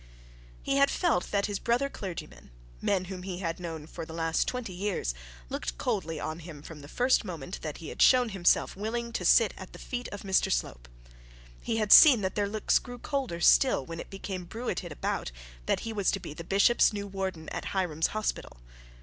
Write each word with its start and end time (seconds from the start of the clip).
He 0.63 0.77
had 0.77 0.89
felt 0.89 1.29
that 1.29 1.45
his 1.45 1.59
brother 1.59 1.87
clergymen, 1.87 2.49
men 2.81 3.05
whom 3.05 3.21
he 3.21 3.37
had 3.37 3.59
known 3.59 3.85
for 3.85 4.03
the 4.03 4.15
last 4.15 4.47
twenty 4.47 4.73
years, 4.73 5.13
looked 5.47 5.77
coldly 5.77 6.19
on 6.19 6.39
him 6.39 6.63
from 6.63 6.81
the 6.81 6.87
first 6.87 7.23
moment 7.23 7.61
that 7.61 7.77
he 7.77 7.89
had 7.89 8.01
shown 8.01 8.29
himself 8.29 8.75
willing 8.75 9.13
to 9.13 9.23
sit 9.23 9.53
at 9.57 9.73
the 9.73 9.77
feet 9.77 10.07
of 10.07 10.23
Mr 10.23 10.51
Slope; 10.51 10.87
he 11.61 11.77
had 11.77 11.91
seen 11.91 12.21
that 12.21 12.33
their 12.33 12.49
looks 12.49 12.79
grew 12.79 12.97
colder 12.97 13.39
still, 13.39 13.85
when 13.85 13.99
it 13.99 14.09
became 14.09 14.45
bruited 14.45 14.91
about 14.91 15.31
that 15.67 15.81
he 15.81 15.93
was 15.93 16.09
to 16.13 16.19
be 16.19 16.33
the 16.33 16.43
bishop's 16.43 16.91
new 16.91 17.05
warden 17.05 17.47
at 17.49 17.65
Hiram's 17.65 18.07
hospital. 18.07 18.57